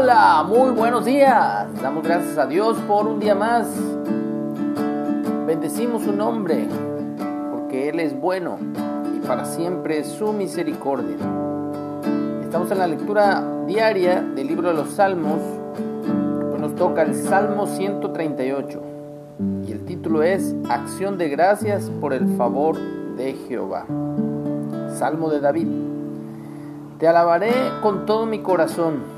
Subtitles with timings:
[0.00, 1.66] Hola, muy buenos días.
[1.82, 3.66] Damos gracias a Dios por un día más.
[5.44, 6.68] Bendecimos su nombre,
[7.50, 8.58] porque Él es bueno
[9.12, 11.16] y para siempre su misericordia.
[12.42, 15.40] Estamos en la lectura diaria del libro de los Salmos.
[16.60, 18.80] Nos toca el Salmo 138
[19.66, 22.78] y el título es Acción de gracias por el favor
[23.16, 23.84] de Jehová.
[24.94, 25.66] Salmo de David.
[27.00, 27.52] Te alabaré
[27.82, 29.17] con todo mi corazón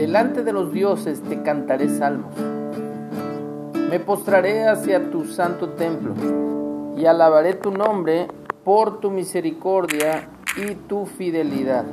[0.00, 2.32] Delante de los dioses te cantaré salmos.
[3.90, 6.14] Me postraré hacia tu santo templo
[6.96, 8.26] y alabaré tu nombre
[8.64, 11.84] por tu misericordia y tu fidelidad.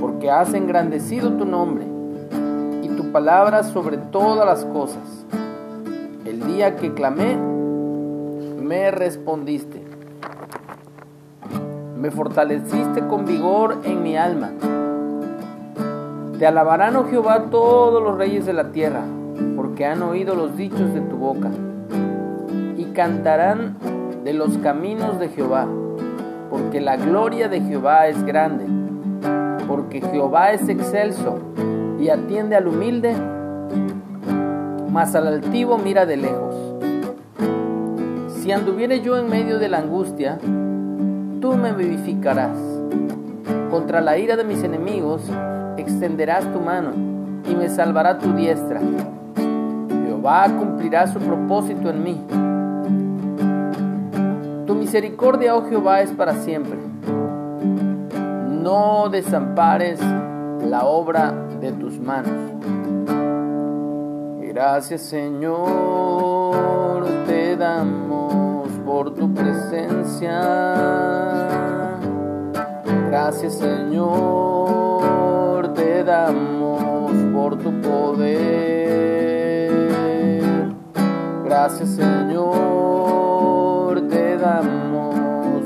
[0.00, 1.84] Porque has engrandecido tu nombre
[2.82, 5.24] y tu palabra sobre todas las cosas.
[6.24, 7.36] El día que clamé,
[8.60, 9.84] me respondiste.
[11.96, 14.50] Me fortaleciste con vigor en mi alma
[16.38, 19.02] te alabarán, oh Jehová, todos los reyes de la tierra,
[19.56, 21.48] porque han oído los dichos de tu boca.
[22.76, 23.76] Y cantarán
[24.22, 25.66] de los caminos de Jehová,
[26.50, 28.66] porque la gloria de Jehová es grande,
[29.66, 31.38] porque Jehová es excelso
[31.98, 33.14] y atiende al humilde,
[34.90, 36.54] mas al altivo mira de lejos.
[38.28, 40.38] Si anduviere yo en medio de la angustia,
[41.40, 42.58] tú me vivificarás.
[43.70, 45.30] Contra la ira de mis enemigos,
[45.76, 46.92] extenderás tu mano
[47.48, 48.80] y me salvará tu diestra.
[50.06, 52.20] Jehová cumplirá su propósito en mí.
[54.66, 56.78] Tu misericordia, oh Jehová, es para siempre.
[58.62, 60.00] No desampares
[60.64, 62.32] la obra de tus manos.
[64.40, 66.56] Gracias Señor,
[67.26, 70.40] te damos por tu presencia.
[73.08, 75.15] Gracias Señor
[75.96, 78.36] te damos por tu poder.
[81.42, 83.32] Gracias Señor,
[84.10, 85.64] te damos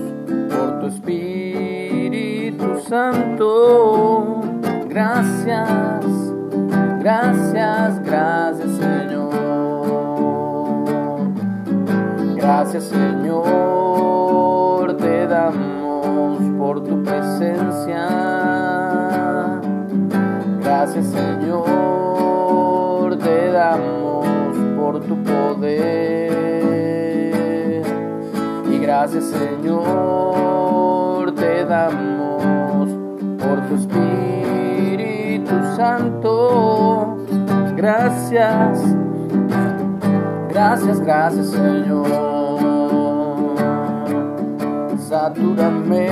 [0.49, 4.41] por tu Espíritu Santo.
[4.88, 6.32] Gracias,
[7.00, 9.32] gracias, gracias Señor.
[12.37, 13.37] Gracias Señor,
[14.97, 17.59] te damos por tu presencia.
[20.93, 24.27] Gracias Señor, te damos
[24.77, 26.33] por tu poder.
[28.69, 32.91] Y gracias Señor, te damos
[33.39, 37.19] por tu Espíritu Santo.
[37.77, 38.81] Gracias,
[40.49, 42.09] gracias, gracias Señor.
[45.09, 46.09] Satúrame,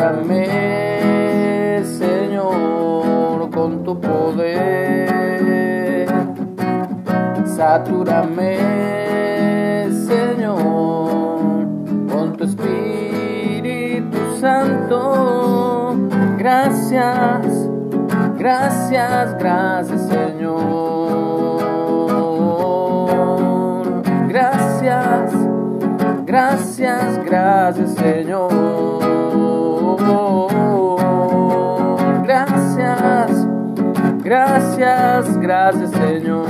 [0.00, 5.28] Satúrame, Señor, con tu poder.
[7.44, 8.56] Satúrame,
[10.08, 11.66] Señor,
[12.10, 15.94] con tu Espíritu Santo.
[16.38, 17.68] Gracias,
[18.38, 20.80] gracias, gracias, Señor.
[24.28, 25.40] Gracias
[26.30, 28.19] Gracias, gracias Señor.
[34.30, 36.46] Gracias, gracias Señor.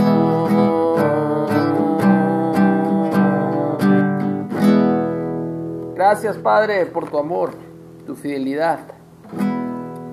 [5.95, 7.53] Gracias Padre por tu amor,
[8.07, 8.81] tu fidelidad.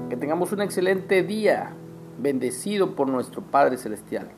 [0.09, 1.73] Que tengamos un excelente día,
[2.17, 4.29] bendecido por nuestro Padre Celestial.